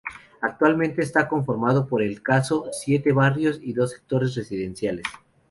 Actualmente 0.41 1.03
está 1.03 1.27
conformado 1.27 1.85
por 1.85 2.01
el 2.01 2.23
caso, 2.23 2.69
siete 2.71 3.11
barrios 3.13 3.59
y 3.61 3.73
dos 3.73 3.91
sectores 3.91 4.33
residenciales. 4.33 5.05